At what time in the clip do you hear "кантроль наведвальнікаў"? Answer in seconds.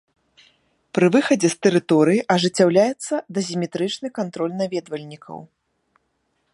4.21-5.37